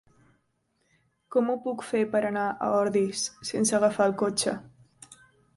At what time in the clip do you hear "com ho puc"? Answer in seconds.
1.35-1.85